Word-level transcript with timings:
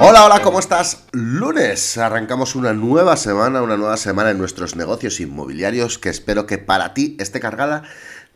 Hola, 0.00 0.24
hola, 0.24 0.42
¿cómo 0.42 0.60
estás? 0.60 1.06
Lunes, 1.10 1.98
arrancamos 1.98 2.54
una 2.54 2.72
nueva 2.72 3.16
semana, 3.16 3.62
una 3.62 3.76
nueva 3.76 3.96
semana 3.96 4.30
en 4.30 4.38
nuestros 4.38 4.76
negocios 4.76 5.18
inmobiliarios 5.18 5.98
que 5.98 6.08
espero 6.08 6.46
que 6.46 6.56
para 6.56 6.94
ti 6.94 7.16
esté 7.18 7.40
cargada 7.40 7.82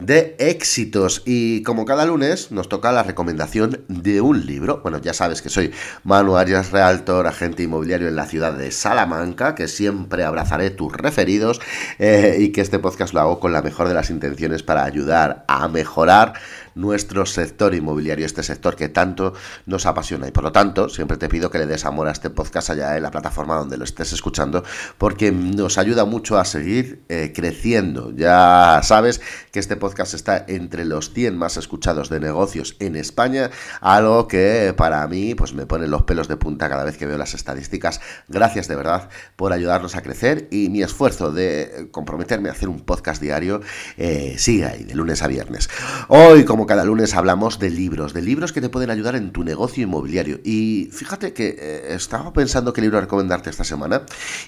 de 0.07 0.37
éxitos. 0.39 1.23
Y 1.25 1.63
como 1.63 1.85
cada 1.85 2.05
lunes, 2.05 2.51
nos 2.51 2.69
toca 2.69 2.93
la 2.93 3.03
recomendación 3.03 3.85
de 3.89 4.21
un 4.21 4.47
libro. 4.47 4.81
Bueno, 4.83 4.99
ya 4.99 5.15
sabes 5.15 5.43
que 5.43 5.49
soy 5.49 5.73
Manu 6.05 6.37
Arias, 6.37 6.73
realtor, 6.73 7.27
agente 7.27 7.63
inmobiliario 7.63 8.09
en 8.09 8.17
la 8.17 8.27
ciudad 8.27 8.53
de 8.53 8.71
Salamanca, 8.71 9.55
que 9.55 9.69
siempre 9.69 10.25
abrazaré 10.25 10.71
tus 10.71 10.93
referidos 10.93 11.61
eh, 11.99 12.37
y 12.39 12.51
que 12.51 12.61
este 12.61 12.79
podcast 12.79 13.15
lo 13.15 13.21
hago 13.21 13.41
con 13.41 13.53
la 13.53 13.63
mejor 13.63 13.89
de 13.89 13.95
las 13.95 14.11
intenciones 14.11 14.63
para 14.63 14.85
ayudar 14.85 15.45
a 15.49 15.69
mejorar 15.69 16.35
nuestro 16.75 17.27
sector 17.27 17.75
inmobiliario, 17.75 18.25
este 18.25 18.43
sector 18.43 18.77
que 18.77 18.89
tanto 18.89 19.35
nos 19.67 19.87
apasiona. 19.87 20.29
Y 20.29 20.31
por 20.31 20.45
lo 20.45 20.53
tanto, 20.53 20.89
siempre 20.89 21.17
te 21.17 21.29
pido 21.29 21.51
que 21.51 21.59
le 21.59 21.67
des 21.67 21.85
amor 21.85 22.09
a 22.09 22.13
este 22.13 22.31
podcast 22.31 22.71
allá 22.71 22.97
en 22.97 23.03
la 23.03 23.11
plataforma 23.11 23.57
donde 23.57 23.77
lo 23.77 23.85
estés 23.85 24.13
escuchando, 24.13 24.65
porque 24.99 25.33
nos 25.33 25.79
ayuda 25.79 26.05
mucho 26.05 26.39
a 26.39 26.45
seguir 26.45 27.03
eh, 27.09 27.33
creciendo. 27.35 28.13
Ya 28.15 28.81
sabes 28.83 29.21
que 29.51 29.61
este 29.61 29.77
podcast 29.77 29.92
está 30.13 30.45
entre 30.49 30.85
los 30.85 31.13
100 31.13 31.37
más 31.37 31.57
escuchados 31.57 32.09
de 32.09 32.21
negocios 32.21 32.77
en 32.81 32.97
España, 32.97 33.51
algo 33.81 34.29
que 34.29 34.75
para 34.77 35.07
mí 35.07 35.35
pues 35.35 35.55
me 35.55 35.67
pone 35.67 35.87
los 35.87 36.03
pelos 36.03 36.29
de 36.29 36.37
punta 36.37 36.69
cada 36.69 36.85
vez 36.85 36.97
que 36.97 37.07
veo 37.07 37.19
las 37.19 37.35
estadísticas. 37.35 38.01
Gracias 38.29 38.69
de 38.69 38.77
verdad 38.77 39.09
por 39.37 39.53
ayudarnos 39.53 39.97
a 39.97 40.03
crecer 40.03 40.49
y 40.51 40.69
mi 40.69 40.83
esfuerzo 40.83 41.33
de 41.33 41.89
comprometerme 41.91 42.49
a 42.49 42.53
hacer 42.53 42.69
un 42.69 42.81
podcast 42.81 43.23
diario 43.23 43.61
eh, 43.97 44.35
sigue 44.39 44.67
ahí, 44.67 44.85
de 44.85 44.95
lunes 44.95 45.23
a 45.23 45.29
viernes. 45.29 45.69
Hoy, 46.09 46.45
como 46.45 46.67
cada 46.67 46.85
lunes 46.85 47.15
hablamos 47.15 47.59
de 47.59 47.71
libros, 47.71 48.13
de 48.13 48.23
libros 48.23 48.53
que 48.53 48.61
te 48.61 48.69
pueden 48.69 48.91
ayudar 48.91 49.17
en 49.17 49.33
tu 49.33 49.45
negocio 49.45 49.85
inmobiliario. 49.85 50.41
Y 50.45 50.91
fíjate 50.93 51.33
que 51.33 51.57
eh, 51.59 51.95
estaba 51.95 52.33
pensando 52.33 52.73
qué 52.73 52.81
libro 52.81 53.01
recomendarte 53.01 53.51
esta 53.51 53.65
semana 53.65 54.03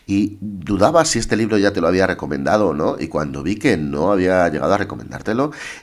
y 0.06 0.38
dudaba 0.40 1.04
si 1.04 1.18
este 1.18 1.36
libro 1.36 1.58
ya 1.58 1.72
te 1.72 1.80
lo 1.80 1.88
había 1.88 2.06
recomendado 2.06 2.68
o 2.68 2.74
no. 2.74 2.96
Y 2.98 3.08
cuando 3.08 3.42
vi 3.42 3.56
que 3.56 3.76
no 3.76 4.12
había 4.12 4.48
llegado 4.48 4.74
a 4.74 4.78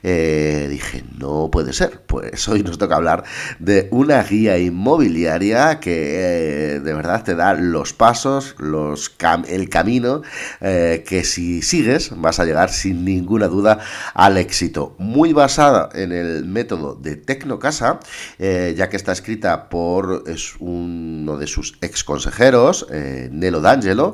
eh, 0.04 0.68
dije, 0.70 1.04
no 1.18 1.50
puede 1.52 1.74
ser. 1.74 2.02
Pues 2.02 2.48
hoy 2.48 2.64
nos 2.64 2.78
toca 2.78 2.96
hablar 2.96 3.24
de 3.60 3.88
una 3.92 4.22
guía 4.24 4.58
inmobiliaria 4.58 5.80
que 5.80 6.76
eh, 6.76 6.80
de 6.80 6.94
verdad 6.94 7.24
te 7.24 7.36
da 7.36 7.54
los 7.54 7.94
pasos, 7.94 8.56
los 8.58 9.16
el 9.48 9.70
camino 9.70 10.22
que 10.60 11.24
si 11.24 11.62
sigues 11.62 12.12
vas 12.16 12.40
a 12.40 12.46
llegar 12.46 12.72
sin 12.72 13.06
ninguna 13.06 13.48
duda 13.48 13.80
al 14.14 14.38
éxito. 14.38 14.96
Muy 14.98 15.34
basada 15.34 15.90
en 15.94 16.12
el 16.12 16.46
método 16.46 16.96
de 16.96 17.16
Tecnocasa, 17.16 18.00
eh, 18.40 18.74
ya 18.78 18.90
que 18.90 18.98
está 18.98 19.12
escrita 19.12 19.70
por 19.70 20.24
es 20.28 20.56
uno 20.60 21.38
de 21.38 21.48
sus 21.48 21.78
ex 21.82 22.04
consejeros, 22.04 22.88
eh, 22.92 23.30
Nelo 23.32 23.62
D'Angelo. 23.62 24.14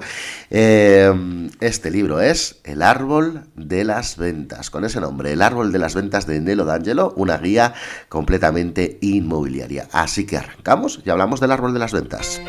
Eh, 0.49 1.49
este 1.59 1.91
libro 1.91 2.21
es 2.21 2.59
El 2.63 2.81
árbol 2.81 3.43
de 3.55 3.83
las 3.83 4.17
ventas, 4.17 4.69
con 4.69 4.85
ese 4.85 4.99
nombre, 4.99 5.17
El 5.26 5.42
árbol 5.42 5.72
de 5.72 5.80
las 5.80 5.96
ventas 5.96 6.28
de 6.28 6.40
Nelo 6.40 6.66
D'Angelo, 6.66 7.14
una 7.16 7.38
guía 7.38 7.73
completamente 8.10 9.00
inmobiliaria. 9.02 9.88
Así 9.92 10.26
que 10.26 10.38
arrancamos 10.38 11.02
y 11.06 11.10
hablamos 11.10 11.40
del 11.40 11.52
árbol 11.52 11.73
de 11.73 11.80
las 11.80 11.94
ventas. 11.94 12.42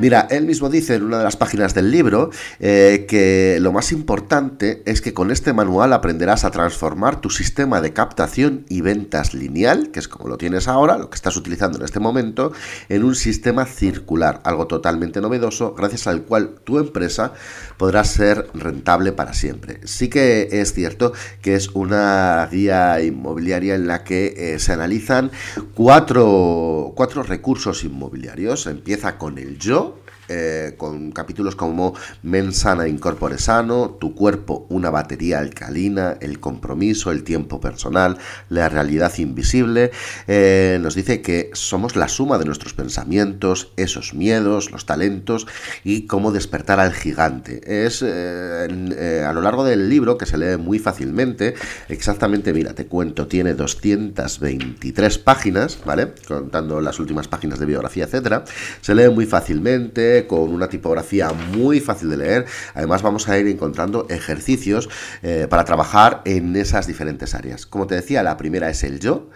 Mira, 0.00 0.26
él 0.30 0.46
mismo 0.46 0.70
dice 0.70 0.94
en 0.94 1.02
una 1.02 1.18
de 1.18 1.24
las 1.24 1.36
páginas 1.36 1.74
del 1.74 1.90
libro 1.90 2.30
eh, 2.58 3.04
que 3.06 3.58
lo 3.60 3.70
más 3.70 3.92
importante 3.92 4.82
es 4.86 5.02
que 5.02 5.12
con 5.12 5.30
este 5.30 5.52
manual 5.52 5.92
aprenderás 5.92 6.46
a 6.46 6.50
transformar 6.50 7.20
tu 7.20 7.28
sistema 7.28 7.82
de 7.82 7.92
captación 7.92 8.64
y 8.70 8.80
ventas 8.80 9.34
lineal, 9.34 9.90
que 9.90 9.98
es 10.00 10.08
como 10.08 10.26
lo 10.26 10.38
tienes 10.38 10.68
ahora, 10.68 10.96
lo 10.96 11.10
que 11.10 11.16
estás 11.16 11.36
utilizando 11.36 11.76
en 11.76 11.84
este 11.84 12.00
momento, 12.00 12.52
en 12.88 13.04
un 13.04 13.14
sistema 13.14 13.66
circular, 13.66 14.40
algo 14.44 14.66
totalmente 14.66 15.20
novedoso, 15.20 15.74
gracias 15.74 16.06
al 16.06 16.22
cual 16.22 16.54
tu 16.64 16.78
empresa 16.78 17.34
podrá 17.76 18.02
ser 18.04 18.48
rentable 18.54 19.12
para 19.12 19.34
siempre. 19.34 19.80
Sí 19.84 20.08
que 20.08 20.48
es 20.50 20.72
cierto 20.72 21.12
que 21.42 21.56
es 21.56 21.68
una 21.74 22.48
guía 22.50 23.02
inmobiliaria 23.02 23.74
en 23.74 23.86
la 23.86 24.02
que 24.02 24.32
eh, 24.36 24.58
se 24.60 24.72
analizan 24.72 25.30
cuatro, 25.74 26.94
cuatro 26.96 27.22
recursos 27.22 27.84
inmobiliarios. 27.84 28.66
Empieza 28.66 29.18
con 29.18 29.36
el 29.36 29.58
yo, 29.58 29.89
eh, 30.32 30.74
con 30.76 31.10
capítulos 31.10 31.56
como 31.56 31.94
Mensana 32.22 32.86
Incorpore 32.86 33.36
Sano, 33.36 33.96
Tu 33.98 34.14
cuerpo, 34.14 34.64
una 34.68 34.88
batería 34.90 35.40
alcalina, 35.40 36.16
El 36.20 36.38
compromiso, 36.38 37.10
el 37.10 37.24
tiempo 37.24 37.60
personal, 37.60 38.16
la 38.48 38.68
realidad 38.68 39.12
invisible. 39.18 39.90
Eh, 40.28 40.78
nos 40.80 40.94
dice 40.94 41.20
que 41.20 41.50
somos 41.52 41.96
la 41.96 42.06
suma 42.06 42.38
de 42.38 42.44
nuestros 42.44 42.74
pensamientos, 42.74 43.72
esos 43.76 44.14
miedos, 44.14 44.70
los 44.70 44.86
talentos 44.86 45.48
y 45.82 46.06
cómo 46.06 46.30
despertar 46.30 46.78
al 46.78 46.92
gigante. 46.92 47.84
Es 47.84 48.04
eh, 48.06 49.24
a 49.26 49.32
lo 49.32 49.40
largo 49.40 49.64
del 49.64 49.88
libro, 49.88 50.16
que 50.16 50.26
se 50.26 50.38
lee 50.38 50.56
muy 50.56 50.78
fácilmente, 50.78 51.54
exactamente, 51.88 52.52
mira, 52.52 52.72
te 52.74 52.86
cuento, 52.86 53.26
tiene 53.26 53.54
223 53.54 55.18
páginas, 55.18 55.78
¿vale? 55.84 56.12
Contando 56.28 56.80
las 56.80 57.00
últimas 57.00 57.26
páginas 57.26 57.58
de 57.58 57.66
biografía, 57.66 58.04
etcétera. 58.04 58.44
Se 58.80 58.94
lee 58.94 59.08
muy 59.08 59.26
fácilmente 59.26 60.19
con 60.26 60.52
una 60.52 60.68
tipografía 60.68 61.30
muy 61.32 61.80
fácil 61.80 62.10
de 62.10 62.16
leer. 62.16 62.46
Además 62.74 63.02
vamos 63.02 63.28
a 63.28 63.38
ir 63.38 63.46
encontrando 63.46 64.06
ejercicios 64.08 64.88
eh, 65.22 65.46
para 65.48 65.64
trabajar 65.64 66.22
en 66.24 66.56
esas 66.56 66.86
diferentes 66.86 67.34
áreas. 67.34 67.66
Como 67.66 67.86
te 67.86 67.94
decía, 67.94 68.22
la 68.22 68.36
primera 68.36 68.70
es 68.70 68.84
el 68.84 69.00
yo. 69.00 69.28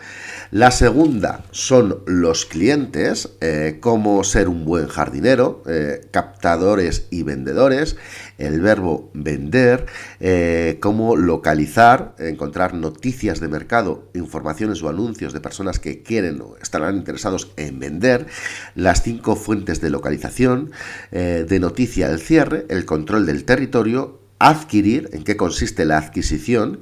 La 0.50 0.70
segunda 0.70 1.44
son 1.50 2.02
los 2.06 2.46
clientes, 2.46 3.30
eh, 3.40 3.78
cómo 3.80 4.22
ser 4.24 4.48
un 4.48 4.64
buen 4.64 4.88
jardinero, 4.88 5.62
eh, 5.66 6.06
captadores 6.10 7.06
y 7.10 7.22
vendedores, 7.22 7.96
el 8.38 8.60
verbo 8.60 9.10
vender, 9.14 9.86
cómo 10.80 11.16
localizar, 11.16 12.14
encontrar 12.18 12.74
noticias 12.74 13.40
de 13.40 13.48
mercado, 13.48 14.08
informaciones 14.14 14.82
o 14.82 14.88
anuncios 14.88 15.32
de 15.32 15.40
personas 15.40 15.78
que 15.78 16.02
quieren 16.02 16.40
o 16.40 16.56
estarán 16.60 16.96
interesados 16.96 17.52
en 17.56 17.78
vender, 17.78 18.26
las 18.74 19.02
cinco 19.02 19.36
fuentes 19.36 19.80
de 19.80 19.90
localización, 19.90 20.70
eh, 21.12 21.46
de 21.48 21.60
noticia 21.60 22.08
el 22.08 22.18
cierre, 22.18 22.66
el 22.68 22.84
control 22.84 23.26
del 23.26 23.44
territorio, 23.44 24.20
adquirir, 24.38 25.08
en 25.12 25.22
qué 25.22 25.36
consiste 25.36 25.84
la 25.84 25.98
adquisición 25.98 26.80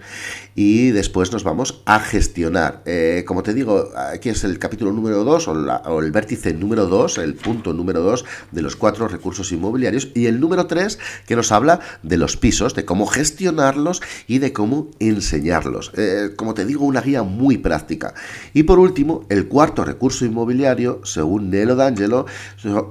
y 0.55 0.91
después 0.91 1.33
nos 1.33 1.45
vamos 1.45 1.83
a 1.87 2.01
gestionar. 2.01 2.83
Eh, 2.87 3.25
como 3.27 3.43
te 3.43 3.55
digo, 3.55 3.91
aquí 3.97 4.31
es 4.31 4.45
el 4.45 4.59
capítulo 4.59 4.93
número 4.93 5.25
2 5.25 5.49
o, 5.49 6.01
el 6.01 6.13
vértice 6.13 6.55
número 6.55 6.87
2, 6.87 7.19
el 7.19 7.35
punto 7.35 7.73
número 7.73 8.01
2 8.01 8.25
de 8.51 8.63
los 8.63 8.77
cuatro 8.77 9.09
recursos 9.09 9.53
inmobiliarios 9.53 10.09
y 10.15 10.27
el 10.27 10.41
número 10.41 10.67
3 10.67 10.99
que 11.27 11.37
nos 11.37 11.53
habla 11.53 11.81
de 12.03 12.17
los 12.17 12.37
pisos, 12.37 12.75
de 12.75 12.85
cómo 12.85 13.07
gestionarlos 13.07 14.03
y 14.27 14.39
de 14.39 14.53
cómo 14.53 14.91
enseñarlos. 14.99 15.93
Eh, 15.97 16.31
como 16.37 16.55
te 16.55 16.65
digo, 16.65 16.85
una 16.85 17.01
guía 17.01 17.23
muy 17.23 17.59
práctica. 17.59 18.15
Y 18.55 18.65
por 18.65 18.79
último, 18.79 19.25
el 19.29 19.49
cuarto 19.49 19.85
recurso 19.85 20.25
inmobiliario, 20.25 21.01
según 21.05 21.51
Nelo 21.51 21.77
D'Angelo, 21.77 22.27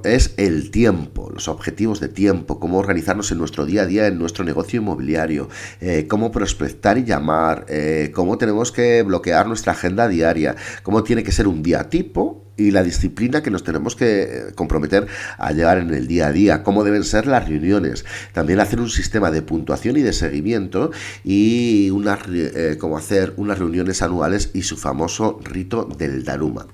es 0.04 0.34
el 0.36 0.70
tiempo, 0.70 1.30
los 1.32 1.48
objetivos 1.48 2.00
de 2.00 2.08
tiempo, 2.08 2.58
cómo 2.58 2.78
organizarnos 2.78 3.30
en 3.32 3.38
nuestro 3.38 3.66
día 3.66 3.82
a 3.82 3.86
día, 3.86 4.06
en 4.06 4.18
nuestro 4.18 4.44
negocio 4.44 4.51
inmobiliario, 4.78 5.48
eh, 5.80 6.06
cómo 6.08 6.30
prospectar 6.30 6.98
y 6.98 7.04
llamar, 7.04 7.66
eh, 7.68 8.10
cómo 8.14 8.38
tenemos 8.38 8.72
que 8.72 9.02
bloquear 9.02 9.46
nuestra 9.46 9.72
agenda 9.72 10.08
diaria, 10.08 10.56
cómo 10.82 11.02
tiene 11.02 11.22
que 11.22 11.32
ser 11.32 11.48
un 11.48 11.62
día 11.62 11.88
tipo 11.88 12.41
y 12.62 12.70
la 12.70 12.82
disciplina 12.82 13.42
que 13.42 13.50
nos 13.50 13.64
tenemos 13.64 13.96
que 13.96 14.22
eh, 14.22 14.28
comprometer 14.54 15.06
a 15.38 15.52
llevar 15.52 15.78
en 15.78 15.92
el 15.92 16.06
día 16.06 16.28
a 16.28 16.32
día, 16.32 16.62
cómo 16.62 16.84
deben 16.84 17.04
ser 17.04 17.26
las 17.26 17.48
reuniones, 17.48 18.04
también 18.32 18.60
hacer 18.60 18.80
un 18.80 18.88
sistema 18.88 19.30
de 19.30 19.42
puntuación 19.42 19.96
y 19.96 20.02
de 20.02 20.12
seguimiento 20.12 20.90
y 21.24 21.90
unas, 21.90 22.20
eh, 22.28 22.76
cómo 22.78 22.96
hacer 22.96 23.34
unas 23.36 23.58
reuniones 23.58 24.02
anuales 24.02 24.50
y 24.54 24.62
su 24.62 24.76
famoso 24.76 25.40
rito 25.42 25.88
del 25.98 26.24
Daruma. 26.24 26.66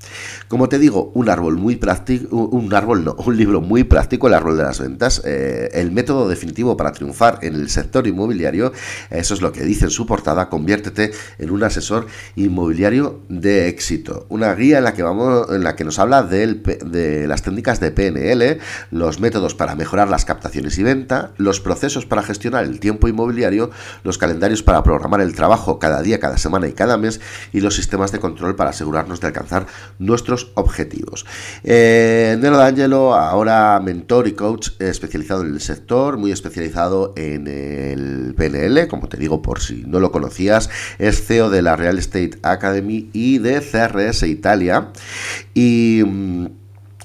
Como 0.48 0.68
te 0.68 0.78
digo, 0.78 1.12
un 1.14 1.28
árbol 1.28 1.56
muy 1.56 1.76
práctico, 1.76 2.36
un 2.36 2.72
árbol 2.74 3.04
no, 3.04 3.14
un 3.14 3.36
libro 3.36 3.60
muy 3.60 3.84
práctico, 3.84 4.28
el 4.28 4.34
árbol 4.34 4.56
de 4.56 4.62
las 4.62 4.80
ventas, 4.80 5.22
eh, 5.24 5.70
el 5.72 5.90
método 5.90 6.28
definitivo 6.28 6.76
para 6.76 6.92
triunfar 6.92 7.38
en 7.42 7.54
el 7.54 7.68
sector 7.70 8.06
inmobiliario, 8.06 8.72
eso 9.10 9.34
es 9.34 9.40
lo 9.40 9.52
que 9.52 9.62
dice 9.62 9.86
en 9.86 9.90
su 9.90 10.06
portada, 10.06 10.48
conviértete 10.48 11.12
en 11.38 11.50
un 11.50 11.62
asesor 11.62 12.06
inmobiliario 12.36 13.20
de 13.28 13.68
éxito, 13.68 14.26
una 14.28 14.54
guía 14.54 14.78
en 14.78 14.84
la 14.84 14.94
que 14.94 15.02
vamos, 15.02 15.48
en 15.50 15.62
la 15.62 15.76
que 15.78 15.84
nos 15.84 16.00
habla 16.00 16.24
de 16.24 17.24
las 17.28 17.42
técnicas 17.42 17.78
de 17.78 17.92
PNL, 17.92 18.58
los 18.90 19.20
métodos 19.20 19.54
para 19.54 19.76
mejorar 19.76 20.08
las 20.08 20.24
captaciones 20.24 20.76
y 20.76 20.82
venta, 20.82 21.30
los 21.36 21.60
procesos 21.60 22.04
para 22.04 22.24
gestionar 22.24 22.64
el 22.64 22.80
tiempo 22.80 23.06
inmobiliario, 23.06 23.70
los 24.02 24.18
calendarios 24.18 24.64
para 24.64 24.82
programar 24.82 25.20
el 25.20 25.36
trabajo 25.36 25.78
cada 25.78 26.02
día, 26.02 26.18
cada 26.18 26.36
semana 26.36 26.66
y 26.66 26.72
cada 26.72 26.98
mes 26.98 27.20
y 27.52 27.60
los 27.60 27.76
sistemas 27.76 28.10
de 28.10 28.18
control 28.18 28.56
para 28.56 28.70
asegurarnos 28.70 29.20
de 29.20 29.28
alcanzar 29.28 29.66
nuestros 30.00 30.50
objetivos. 30.54 31.24
Eh, 31.62 32.36
Nero 32.40 32.56
D'Angelo, 32.56 33.14
ahora 33.14 33.80
mentor 33.80 34.26
y 34.26 34.32
coach 34.32 34.70
especializado 34.80 35.42
en 35.42 35.54
el 35.54 35.60
sector, 35.60 36.18
muy 36.18 36.32
especializado 36.32 37.12
en 37.16 37.46
el 37.46 38.34
PNL, 38.36 38.88
como 38.88 39.08
te 39.08 39.16
digo 39.16 39.42
por 39.42 39.60
si 39.60 39.84
no 39.86 40.00
lo 40.00 40.10
conocías, 40.10 40.70
es 40.98 41.24
CEO 41.24 41.50
de 41.50 41.62
la 41.62 41.76
Real 41.76 41.98
Estate 41.98 42.32
Academy 42.42 43.10
y 43.12 43.38
de 43.38 43.60
CRS 43.60 44.26
Italia. 44.26 44.88
Y 45.58 46.04
mm, 46.04 46.46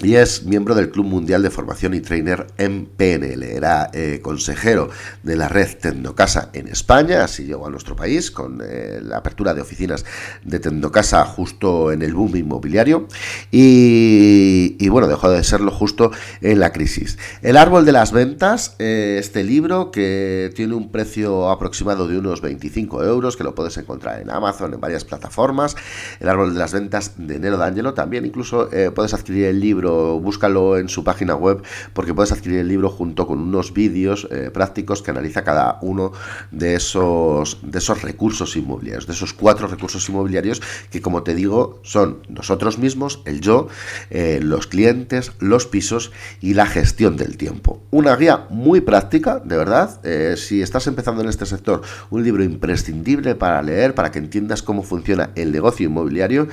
y 0.02 0.16
es 0.16 0.44
miembro 0.44 0.74
del 0.74 0.90
Club 0.90 1.06
Mundial 1.06 1.44
de 1.44 1.52
Formación 1.52 1.94
y 1.94 2.02
Trainer 2.02 2.48
en 2.58 2.88
PNL. 2.88 3.44
Era 3.44 3.92
eh, 3.94 4.22
consejero 4.24 4.90
de 5.22 5.36
la 5.36 5.48
red 5.48 5.68
Tecnocasa 5.80 6.50
en 6.54 6.68
España, 6.68 7.24
así 7.24 7.46
llegó 7.46 7.68
a 7.68 7.70
nuestro 7.70 7.96
país 7.96 8.32
con 8.32 8.62
eh, 8.66 9.00
la 9.04 9.18
apertura 9.18 9.54
de 9.54 9.62
oficinas 9.62 10.04
de 10.44 10.60
Tecnocasa 10.60 11.24
justo 11.26 11.92
en 11.92 12.02
el 12.02 12.16
boom 12.16 12.36
inmobiliario 12.36 13.08
y, 13.52 14.90
bueno, 14.90 15.08
dejó 15.08 15.30
de 15.30 15.44
serlo 15.44 15.72
justo 15.72 16.12
en 16.42 16.60
la 16.60 16.72
crisis. 16.72 17.20
El 17.42 17.56
árbol 17.56 17.86
de 17.86 17.92
las 17.92 18.12
ventas, 18.12 18.76
eh, 18.80 19.18
este 19.20 19.44
libro 19.44 19.92
que 19.92 20.52
tiene 20.56 20.74
un 20.74 20.92
precio 20.92 21.50
aproximado 21.50 22.08
de 22.08 22.18
unos 22.18 22.42
25 22.42 23.04
euros, 23.04 23.38
que 23.38 23.44
lo 23.44 23.54
puedes 23.54 23.78
encontrar 23.78 24.22
en 24.22 24.32
Amazon, 24.32 24.74
en 24.74 24.82
varias 24.82 25.06
plataformas. 25.06 25.76
El 26.20 26.30
árbol 26.30 26.54
de 26.54 26.60
las 26.60 26.74
ventas 26.74 27.14
de 27.18 27.40
Nero 27.40 27.58
D'Angelo 27.58 27.94
también, 27.94 28.26
incluso 28.26 28.70
puedes 28.94 29.14
adquirir 29.14 29.46
el 29.46 29.60
libro 29.60 29.83
búscalo 29.84 30.78
en 30.78 30.90
su 30.90 31.04
página 31.04 31.36
web 31.36 31.62
porque 31.94 32.14
puedes 32.14 32.32
adquirir 32.32 32.60
el 32.60 32.68
libro 32.68 32.90
junto 32.90 33.28
con 33.28 33.40
unos 33.40 33.74
vídeos 33.74 34.28
eh, 34.32 34.50
prácticos 34.54 35.02
que 35.02 35.12
analiza 35.12 35.44
cada 35.44 35.80
uno 35.82 36.12
de 36.52 36.76
esos, 36.76 37.60
de 37.64 37.80
esos 37.80 38.02
recursos 38.02 38.56
inmobiliarios, 38.56 39.08
de 39.08 39.14
esos 39.14 39.34
cuatro 39.34 39.68
recursos 39.68 40.08
inmobiliarios 40.10 40.62
que 40.92 41.02
como 41.02 41.24
te 41.24 41.36
digo 41.36 41.80
son 41.84 42.20
nosotros 42.30 42.78
mismos, 42.78 43.22
el 43.26 43.42
yo, 43.42 43.68
eh, 44.10 44.40
los 44.42 44.68
clientes, 44.68 45.32
los 45.40 45.66
pisos 45.66 46.12
y 46.42 46.54
la 46.54 46.66
gestión 46.66 47.18
del 47.18 47.38
tiempo. 47.38 47.82
Una 47.92 48.16
guía 48.16 48.46
muy 48.50 48.82
práctica, 48.82 49.40
de 49.40 49.58
verdad, 49.58 50.00
eh, 50.04 50.36
si 50.38 50.62
estás 50.62 50.88
empezando 50.88 51.22
en 51.22 51.30
este 51.30 51.46
sector, 51.46 51.82
un 52.10 52.24
libro 52.24 52.44
imprescindible 52.44 53.36
para 53.36 53.62
leer, 53.62 53.96
para 53.96 54.12
que 54.12 54.20
entiendas 54.20 54.62
cómo 54.62 54.84
funciona 54.84 55.32
el 55.36 55.52
negocio 55.52 55.88
inmobiliario 55.88 56.48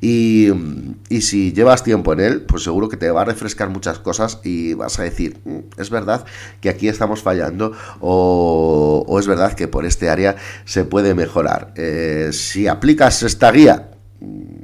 y, 0.00 0.48
y 1.08 1.20
si 1.22 1.52
llevas 1.52 1.82
tiempo 1.82 2.12
en 2.12 2.20
él, 2.20 2.42
pues 2.42 2.62
seguro 2.64 2.75
seguro 2.76 2.90
que 2.90 2.98
te 2.98 3.10
va 3.10 3.22
a 3.22 3.24
refrescar 3.24 3.70
muchas 3.70 3.98
cosas 4.00 4.38
y 4.44 4.74
vas 4.74 4.98
a 4.98 5.02
decir, 5.02 5.38
mm, 5.44 5.80
es 5.80 5.88
verdad 5.88 6.26
que 6.60 6.68
aquí 6.68 6.88
estamos 6.88 7.22
fallando 7.22 7.72
o, 8.00 9.16
es 9.18 9.26
verdad 9.26 9.54
que 9.54 9.66
por 9.66 9.86
este 9.86 10.10
área 10.10 10.36
se 10.66 10.84
puede 10.84 11.14
mejorar. 11.14 11.72
Eh, 11.76 12.30
si 12.32 12.68
aplicas 12.68 13.22
esta 13.22 13.50
guía 13.50 13.92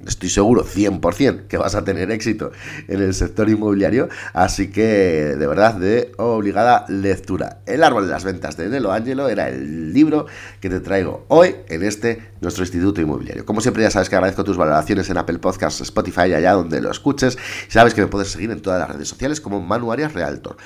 estoy 0.06 0.28
seguro 0.28 0.64
100% 0.64 1.46
que 1.46 1.56
vas 1.56 1.74
a 1.74 1.84
tener 1.84 2.10
éxito 2.10 2.52
en 2.88 3.02
el 3.02 3.14
sector 3.14 3.48
inmobiliario, 3.48 4.08
así 4.32 4.70
que 4.70 5.36
de 5.36 5.46
verdad 5.46 5.74
de 5.74 6.12
obligada 6.16 6.84
lectura. 6.88 7.60
El 7.66 7.82
árbol 7.82 8.06
de 8.06 8.12
las 8.12 8.24
ventas 8.24 8.56
de 8.56 8.68
Nelo 8.68 8.92
Angelo 8.92 9.28
era 9.28 9.48
el 9.48 9.92
libro 9.92 10.26
que 10.60 10.68
te 10.68 10.80
traigo 10.80 11.24
hoy 11.28 11.56
en 11.68 11.82
este 11.82 12.32
nuestro 12.40 12.64
instituto 12.64 13.00
inmobiliario. 13.00 13.46
Como 13.46 13.60
siempre 13.60 13.82
ya 13.82 13.90
sabes 13.90 14.08
que 14.08 14.16
agradezco 14.16 14.44
tus 14.44 14.56
valoraciones 14.56 15.08
en 15.10 15.16
Apple 15.16 15.38
Podcasts, 15.38 15.80
Spotify, 15.80 16.32
allá 16.32 16.52
donde 16.52 16.80
lo 16.80 16.90
escuches. 16.90 17.38
Sabes 17.68 17.94
que 17.94 18.00
me 18.00 18.08
puedes 18.08 18.28
seguir 18.28 18.50
en 18.50 18.60
todas 18.60 18.80
las 18.80 18.90
redes 18.90 19.08
sociales 19.08 19.40
como 19.40 19.60
Manu 19.60 19.92
Arias 19.92 20.12
Realtor. 20.12 20.56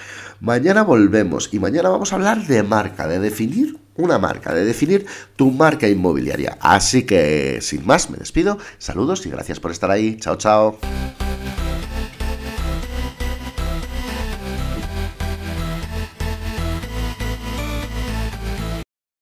Mañana 0.40 0.82
volvemos 0.82 1.50
y 1.52 1.58
mañana 1.58 1.88
vamos 1.88 2.12
a 2.12 2.16
hablar 2.16 2.46
de 2.46 2.62
marca, 2.62 3.06
de 3.06 3.18
definir 3.18 3.78
una 3.96 4.18
marca, 4.18 4.54
de 4.54 4.64
definir 4.64 5.06
tu 5.36 5.50
marca 5.50 5.88
inmobiliaria. 5.88 6.58
Así 6.60 7.04
que, 7.04 7.58
sin 7.62 7.86
más, 7.86 8.10
me 8.10 8.18
despido. 8.18 8.58
Saludos 8.78 9.25
y 9.26 9.30
gracias 9.30 9.60
por 9.60 9.70
estar 9.70 9.90
ahí. 9.90 10.16
Chao, 10.18 10.36
chao. 10.36 10.78